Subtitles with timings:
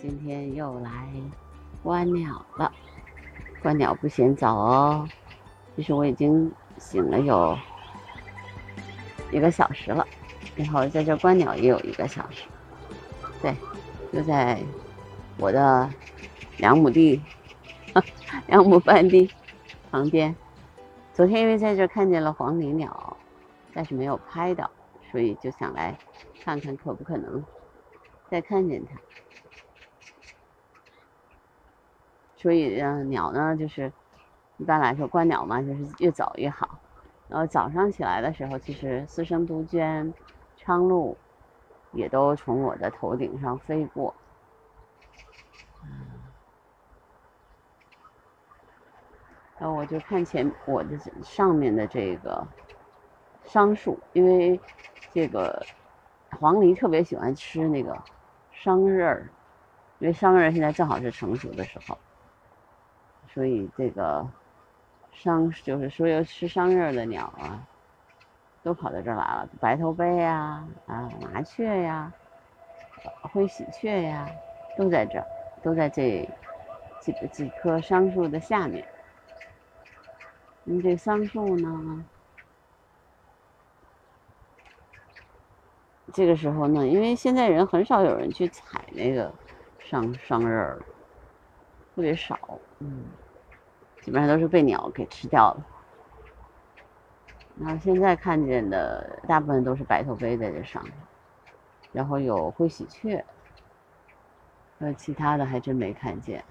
[0.00, 1.10] 今天又来
[1.82, 2.72] 观鸟了。
[3.60, 5.06] 观鸟不嫌早哦。
[5.76, 7.54] 其实我已经醒了有
[9.30, 10.06] 一个小时了，
[10.56, 12.44] 然后在这观鸟也有一个小时。
[13.42, 13.54] 对，
[14.10, 14.58] 就在
[15.36, 15.88] 我的
[16.56, 17.20] 两亩地、
[18.48, 19.30] 两亩半地
[19.90, 20.34] 旁边。
[21.12, 23.16] 昨天因为在这看见了黄鹂鸟，
[23.74, 24.70] 但是没有拍到，
[25.12, 25.94] 所以就想来
[26.42, 27.44] 看看可不可能
[28.30, 28.98] 再看见它。
[32.40, 33.92] 所以，嗯，鸟呢，就是
[34.56, 36.80] 一般来说观鸟嘛，就是越早越好。
[37.28, 40.14] 然后早上起来的时候，其实四声杜鹃、
[40.56, 41.14] 苍鹭
[41.92, 44.14] 也都从我的头顶上飞过。
[49.58, 52.42] 然后我就看前我的上面的这个
[53.44, 54.58] 桑树，因为
[55.12, 55.62] 这个
[56.40, 57.94] 黄鹂特别喜欢吃那个
[58.50, 59.28] 桑葚儿，
[59.98, 61.98] 因为桑葚现在正好是成熟的时候。
[63.32, 64.26] 所以这个
[65.12, 67.62] 桑就是所有吃桑葚的鸟啊，
[68.62, 69.48] 都跑到这儿来了。
[69.60, 72.12] 白头鹎呀，啊麻雀呀，
[73.22, 74.28] 灰喜鹊呀，
[74.76, 75.26] 都在这儿，
[75.62, 76.28] 都在这
[77.00, 78.84] 几几棵桑树的下面。
[80.64, 82.04] 你这桑树呢？
[86.12, 89.32] 这个时候呢，因为现在人很少有人去采那个
[89.88, 90.84] 桑桑葚了。
[91.96, 92.38] 特别少，
[92.78, 93.04] 嗯，
[94.02, 95.66] 基本上都是被鸟给吃掉了。
[97.58, 100.82] 然后现在看见的大部分都是白头鹎在这上，
[101.92, 103.24] 然后有灰喜鹊，
[104.78, 106.44] 呃，其他的还真没看见。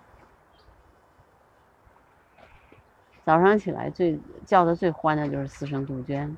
[3.23, 6.38] 早上起来最叫的最欢的就是四声杜鹃，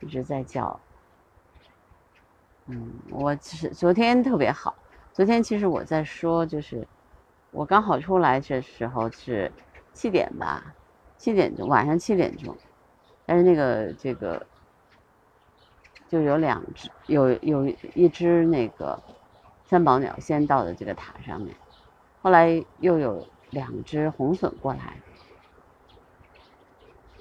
[0.00, 0.78] 一直在叫。
[2.66, 4.74] 嗯，我其实昨天特别好，
[5.12, 6.86] 昨天其实我在说就是。
[7.52, 9.50] 我刚好出来这时候是
[9.92, 10.74] 七点吧，
[11.16, 12.56] 七点钟，晚上七点钟。
[13.26, 14.46] 但是那个这个
[16.08, 19.00] 就有两只，有有一只那个
[19.64, 21.54] 三宝鸟先到的这个塔上面，
[22.22, 24.96] 后来又有两只红隼过来。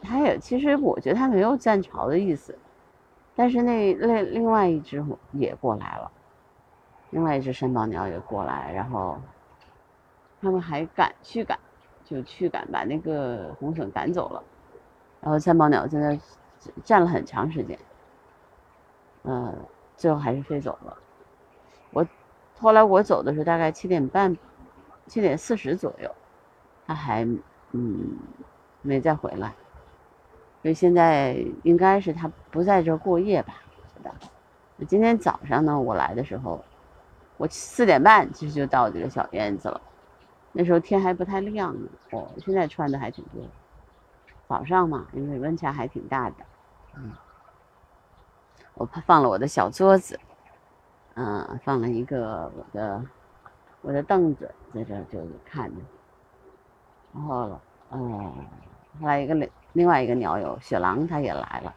[0.01, 2.57] 它也其实我觉得它没有占巢的意思，
[3.35, 5.03] 但是那那另外一只
[5.33, 6.11] 也过来了，
[7.09, 9.19] 另外一只三宝鸟也过来，然后。
[10.41, 11.59] 他们还赶去赶，
[12.09, 14.43] 就驱赶把那个红隼赶走了，
[15.21, 16.19] 然后三宝鸟在那
[16.83, 17.77] 站了很长时间，
[19.23, 19.55] 嗯，
[19.95, 20.97] 最后还是飞走了。
[21.91, 22.03] 我
[22.57, 24.35] 后来我走的时候大概七点半、
[25.05, 26.09] 七点四十左右，
[26.87, 27.23] 它还
[27.73, 28.17] 嗯
[28.81, 29.53] 没再回来，
[30.63, 33.61] 所以现在应该是它不在这过夜吧？
[33.77, 34.85] 我觉得。
[34.87, 36.63] 今天早上呢，我来的时候，
[37.37, 39.79] 我四点半其实就到这个小院子了。
[40.51, 43.43] 那时候天还不太亮呢，我现在穿的还挺多。
[44.47, 46.37] 早上嘛，因为温差还挺大的，
[46.95, 47.11] 嗯，
[48.73, 50.19] 我放了我的小桌子，
[51.13, 53.05] 嗯，放了一个我的
[53.81, 55.81] 我的凳子在这就看着，
[57.13, 57.61] 然后，
[57.91, 57.99] 嗯，
[58.99, 61.75] 后来一个另另外一个鸟友雪狼它也来了，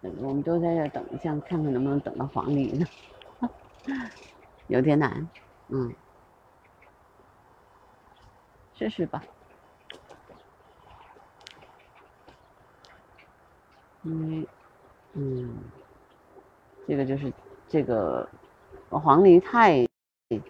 [0.00, 2.86] 我们都在这等，一下看看能不能等到黄鹂呢。
[4.68, 5.28] 有点难，
[5.68, 5.94] 嗯，
[8.74, 9.24] 试试吧。
[14.02, 14.46] 嗯，
[15.14, 15.72] 嗯，
[16.86, 17.32] 这个就是
[17.68, 18.28] 这个
[18.88, 19.86] 黄鹂太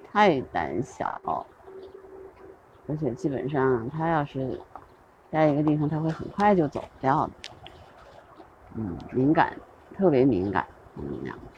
[0.03, 1.21] 太胆小，
[2.87, 4.59] 而且基本上它要是
[5.31, 7.33] 在一个地方，它会很快就走掉的。
[8.75, 9.61] 嗯，敏感，
[9.95, 10.67] 特别敏感，
[10.97, 11.52] 嗯，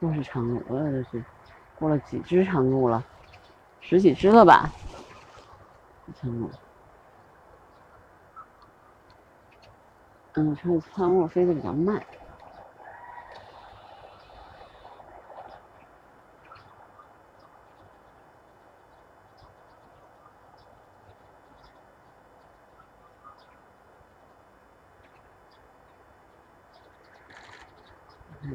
[0.00, 1.24] 又是长鹭，我这是
[1.74, 3.04] 过了几只长鹭了，
[3.80, 4.72] 十几只了吧？
[6.14, 6.48] 长鹭，
[10.34, 12.00] 嗯，长长鹭飞得比较慢。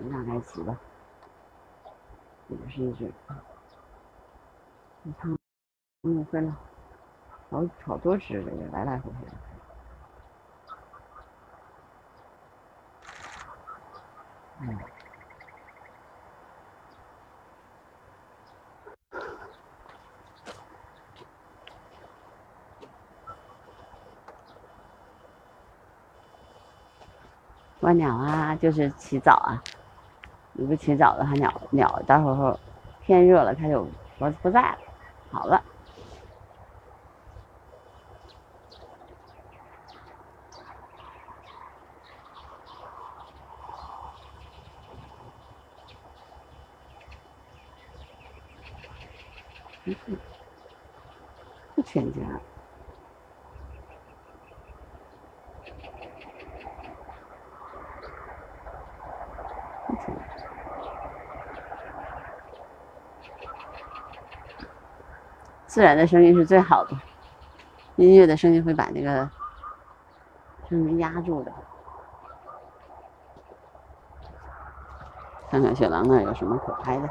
[0.10, 0.93] 大概几吧。
[2.50, 3.12] 也是一只，
[5.04, 5.36] 你看，
[6.04, 6.56] 嗯，飞了，
[7.50, 9.32] 好好多只了，也来来回回的。
[14.62, 14.80] 嗯。
[27.80, 29.62] 观鸟啊，就是起早啊。
[30.56, 32.58] 你不起早的话，鸟鸟到时候
[33.02, 33.84] 天热了，它就
[34.18, 34.78] 不不在了，
[35.32, 35.64] 好了。
[51.76, 52.20] 不全家。
[65.74, 66.96] 自然的声音是最好的，
[67.96, 69.28] 音乐的声音会把那个
[70.70, 71.52] 声音压住的。
[75.50, 77.10] 看看雪狼那有什么可拍的。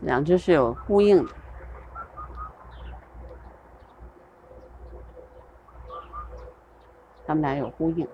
[0.00, 1.32] 两只是有呼应的，
[7.26, 8.06] 他们俩有呼应。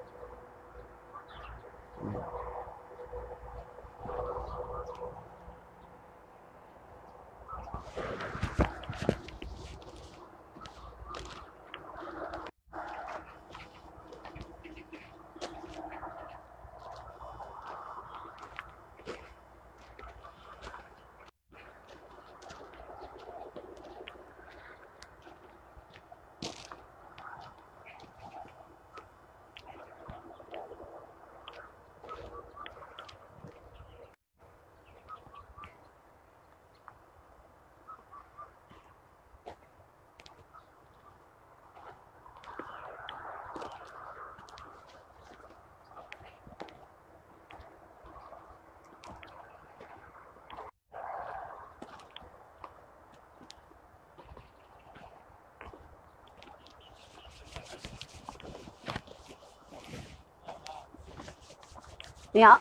[62.32, 62.60] 鸟，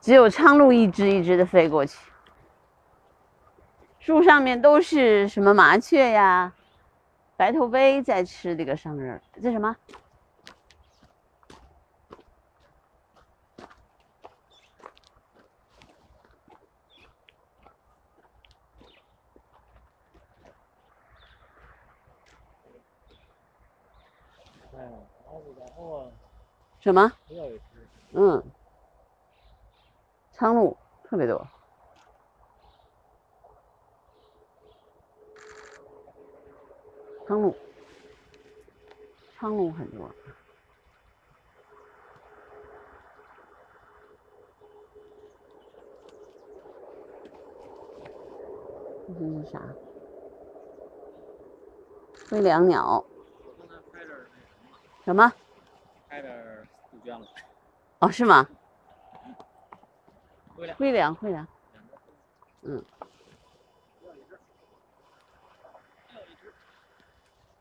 [0.00, 1.98] 只有苍鹭一只一只的飞过去，
[3.98, 6.52] 树上面都是什么麻雀呀、
[7.36, 9.76] 白头鹎在吃这个桑葚，这什么？
[26.80, 27.12] 什么？
[28.12, 28.42] 嗯，
[30.32, 31.46] 苍鹭特别多，
[37.26, 37.54] 苍鹭，
[39.38, 40.10] 苍鹭很多。
[49.06, 49.60] 这是啥？
[52.14, 53.04] 飞梁鸟。
[55.04, 55.32] 什么？
[58.00, 58.48] 哦，是吗？
[60.56, 61.46] 会会凉，会凉。
[62.62, 62.84] 嗯。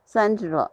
[0.06, 0.72] 三只了。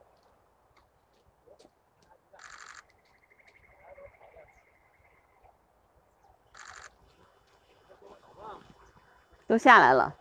[9.47, 10.17] 都下来了，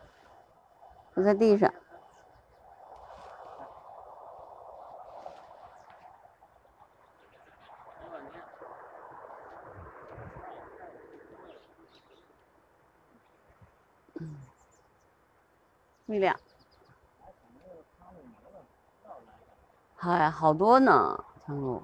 [1.15, 1.73] 都在地上。
[20.05, 21.81] 哎，好多呢，苍鹭。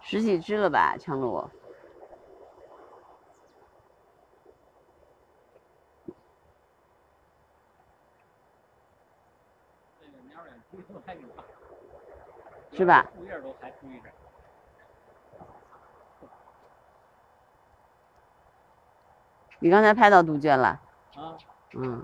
[0.00, 1.50] 十几只了吧，苍鹭。
[12.72, 13.04] 是吧？
[19.62, 20.80] 你刚才拍到杜鹃了？
[21.14, 21.36] 啊。
[21.74, 22.02] 嗯。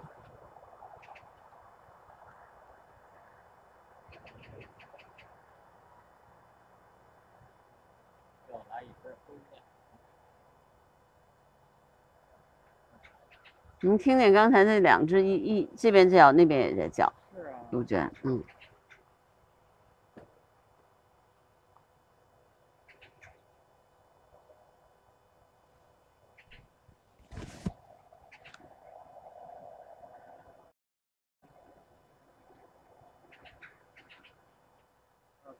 [13.81, 17.11] 能听见刚才那两只一一这边叫，那边也在叫。
[17.35, 17.59] 是啊。
[17.71, 18.45] 杜鹃，嗯。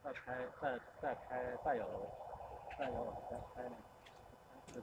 [0.03, 1.83] 再拍，再再拍，再有，
[2.79, 3.75] 再有，再拍那个。
[4.73, 4.81] 是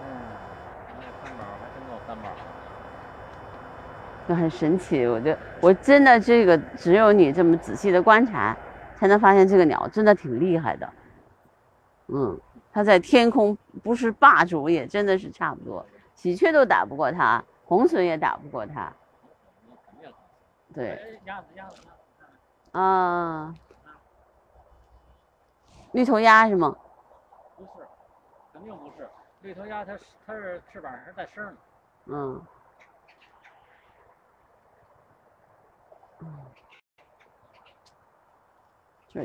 [0.00, 0.06] 嗯，
[0.96, 2.36] 那三宝还真够三宝的。
[4.28, 5.06] 就很神奇。
[5.06, 8.54] 我觉得我真的这个只有你这么仔细的观察，
[8.94, 10.92] 才能发现这个鸟真的挺厉害的。
[12.08, 12.38] 嗯，
[12.70, 15.84] 它在天空不是霸主，也真的是差不多。
[16.14, 18.92] 喜鹊都打不过它，红隼也打不过它。
[20.74, 21.76] 对，哎，鸭子，鸭子。
[22.72, 23.54] 啊，
[25.92, 26.76] 绿头鸭是吗？
[27.56, 27.70] 不是，
[28.52, 29.08] 肯定不是。
[29.40, 31.58] 绿头鸭它是它是翅膀是在身上的。
[32.06, 32.42] 嗯。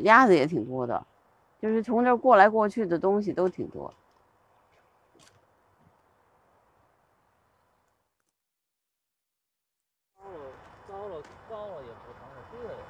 [0.02, 1.06] 鸭子也挺多的，
[1.62, 3.94] 就是从这过来过去的东西都挺多。
[10.18, 10.40] 高了，
[10.88, 12.84] 高了，高了也不疼，我低了也不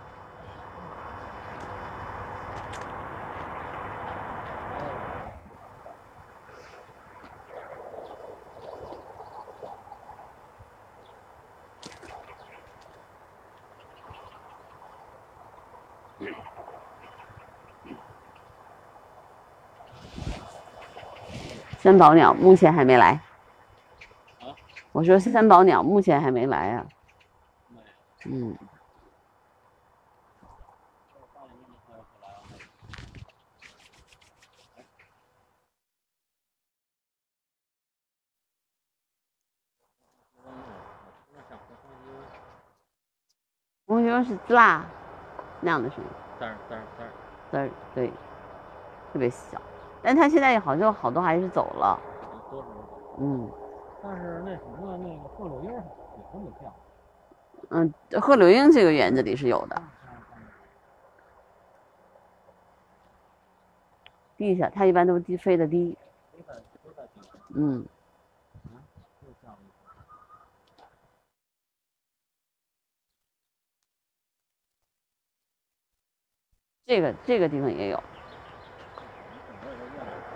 [21.84, 23.20] 三宝鸟目前还没来。
[24.40, 24.56] 啊？
[24.94, 26.86] 我说三宝鸟目前还没来啊。
[28.24, 28.58] 嗯，
[31.14, 32.40] 这放了一年才回来啊。
[40.46, 40.48] 嗯，
[41.34, 42.08] 那想和风机
[43.86, 44.86] 红熊是滋啦
[45.60, 46.06] 那样的声音，
[46.40, 47.10] 嘚儿嘚儿嘚儿，
[47.52, 48.08] 滋儿对，
[49.12, 49.62] 特别小。
[50.04, 52.00] 但他现在好像好多还是走了。
[53.20, 53.50] 嗯
[54.02, 56.76] 但是那什么，那个鹤柳莺儿也很有票。
[57.70, 59.82] 嗯，鹤柳莺这个园子里是有的，
[64.36, 65.98] 地下它一般都低飞得低。
[67.56, 67.86] 嗯，
[69.16, 69.54] 这个。
[76.86, 78.04] 这个这个地方也有。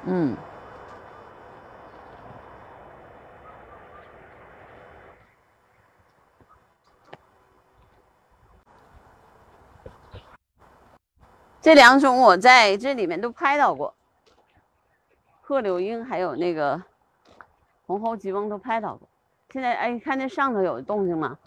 [0.08, 0.36] 嗯。
[11.60, 13.94] 这两种我在这里面都拍到过，
[15.42, 16.82] 鹤柳莺还有那个
[17.86, 19.10] 红喉吉翁都拍到过。
[19.52, 21.38] 现在哎，看那上头有动静吗？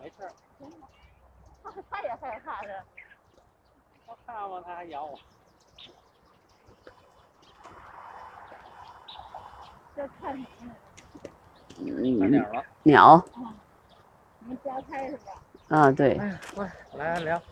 [0.00, 0.32] 没事儿，
[1.90, 2.84] 他也害怕的。
[4.06, 5.18] 我看我他还咬我。
[9.94, 10.46] 在看你
[11.80, 12.64] 嗯，看鸟了。
[12.84, 13.24] 鸟
[14.40, 15.32] 们家开是吧？
[15.76, 16.14] 啊，对，
[16.94, 17.42] 来来聊。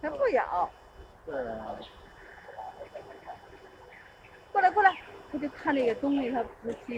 [0.00, 0.70] 它不咬，
[4.52, 4.62] 过
[5.32, 6.48] 来过来，它就看那个东西，他不。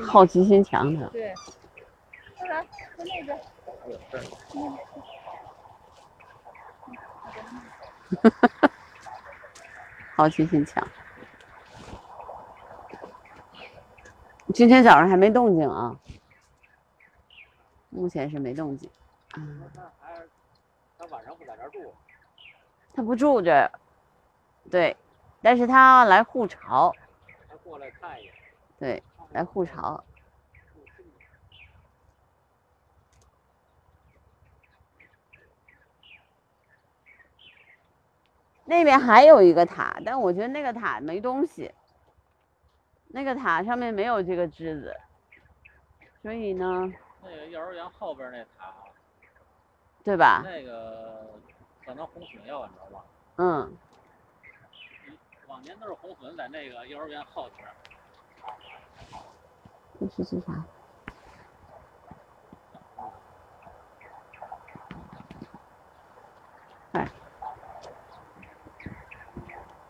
[0.06, 1.08] 好奇心强的。
[1.08, 1.34] 对，
[2.38, 2.62] 过来，
[2.96, 3.40] 在那边。
[3.88, 4.22] 有事儿。
[10.16, 10.86] 好奇心强。
[14.52, 15.96] 今天早上还没动静啊，
[17.88, 18.90] 目前是没动静。
[19.36, 19.62] 嗯，
[20.98, 21.94] 他晚上不在这儿住，
[22.92, 23.70] 他不住这儿，
[24.68, 24.96] 对，
[25.40, 27.09] 但是他来护巢，他
[27.62, 28.32] 过来看一眼。
[28.78, 30.02] 对，来护巢。
[38.64, 41.72] 那边还有一个塔，但我觉得那个塔没东西，
[43.08, 44.96] 那个塔上面没有这个枝子，
[46.22, 48.72] 所以呢，那个幼儿园后边那塔，
[50.04, 50.42] 对吧？
[50.44, 51.28] 那个
[51.84, 52.70] 可能红你知道吧？
[53.38, 53.76] 嗯，
[55.62, 57.68] 年都是红粉在那个幼儿园后边。
[59.98, 60.64] 这是做啥？
[66.92, 67.08] 哎。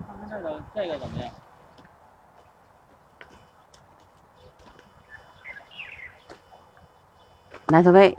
[0.07, 1.33] 他们这个这个怎么样？
[7.69, 8.17] 来，小贝。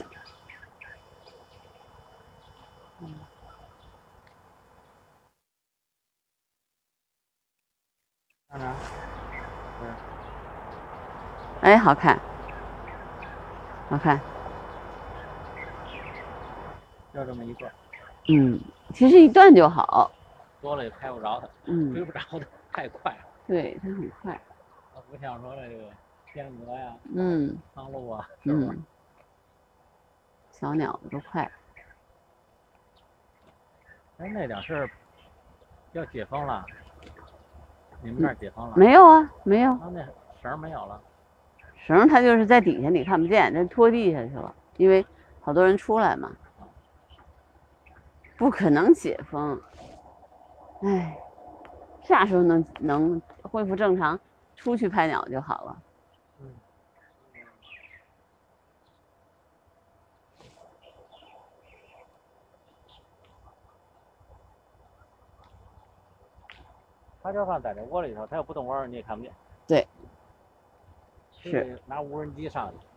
[11.81, 12.19] 好看，
[13.89, 14.19] 好看。
[17.13, 17.71] 就这么一段，
[18.29, 18.59] 嗯，
[18.93, 20.09] 其实一段就好。
[20.61, 22.39] 多了也拍不着它，追嗯，不着它，
[22.71, 23.17] 太快了。
[23.47, 24.39] 对，它很快。
[24.93, 25.89] 它不像说这个
[26.31, 28.29] 天鹅呀、嗯苍鹭啊？
[28.43, 28.81] 嗯，
[30.51, 31.51] 小鸟子都快。
[34.19, 34.89] 哎，那点是
[35.93, 36.63] 要解封了，
[38.01, 38.77] 你们那儿解封了？
[38.77, 40.01] 没有啊，没有啊，那
[40.41, 41.01] 绳儿没有了。
[41.85, 45.05] 绳，它就是在底下，你看不见，这拖地下去了，因为
[45.41, 46.31] 好多人出来嘛。
[48.37, 49.61] 不可能解封。
[50.83, 51.15] 哎，
[52.03, 54.19] 啥时候能能恢复正常？
[54.55, 55.81] 出去拍鸟就好了。
[56.39, 56.47] 嗯。
[67.23, 69.31] 它就算在这窝里头，它要不动窝儿，你也看不见。
[71.43, 71.51] 对。
[71.51, 72.87] 非得拿无人机上去。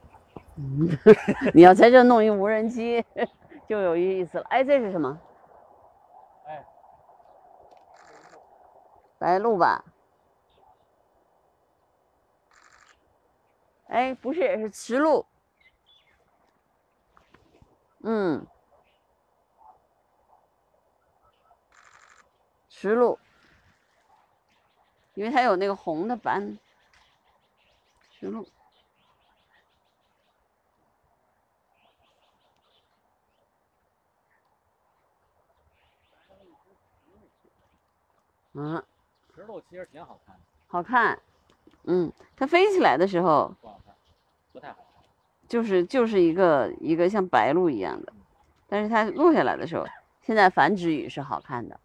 [0.56, 0.88] 嗯，
[1.54, 3.04] 你要在这弄一无人机，
[3.68, 4.44] 就有意思了。
[4.50, 5.20] 哎，这是什么？
[6.46, 6.64] 哎，
[9.18, 9.84] 白鹭吧？
[13.88, 15.24] 哎，不是，是雌鹭。
[18.06, 18.46] 嗯，
[22.68, 23.18] 雌鹭，
[25.14, 26.58] 因为它有那个红的斑。
[28.25, 28.47] 雌鹭。
[38.56, 38.82] 嗯，
[39.34, 41.21] 石头其实挺好看的，好看。
[41.82, 43.95] 嗯，它飞起来的时候，不好看，
[44.52, 45.04] 不太好看。
[45.49, 48.13] 就是就是一个一个像白鹭一样的，
[48.69, 49.84] 但是它落下来的时候，
[50.23, 51.80] 现在繁殖羽是好看的。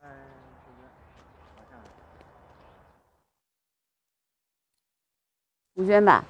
[0.00, 0.08] 哎，
[0.66, 0.88] 这个
[1.56, 1.80] 好像
[5.80, 6.22] 杜鹃吧，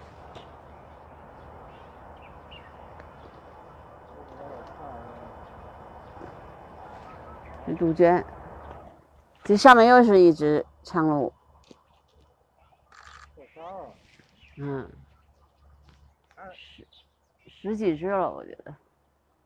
[7.66, 8.24] 是杜鹃。
[9.42, 11.32] 这上面又是一只苍鹭，
[14.58, 14.88] 嗯，
[16.52, 16.86] 十
[17.48, 18.72] 十几只了，我觉得，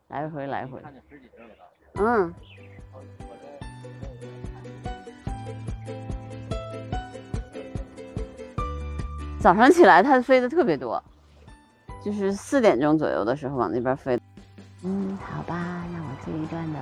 [0.09, 1.49] 来回来回，看见十几只了。
[1.95, 2.35] 嗯。
[9.45, 11.03] 早上起来它飞的特别多，
[12.03, 14.19] 就是四点钟左右的时候往那边飞。
[14.85, 16.79] 嗯，好吧，那我这一段的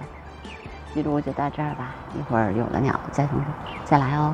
[0.95, 3.41] 记录就到这儿吧，一会儿有了鸟再同
[3.85, 4.33] 再来哦。